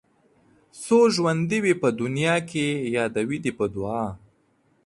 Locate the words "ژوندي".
1.15-1.59